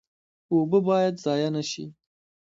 [0.53, 1.85] اوبه باید ضایع نشي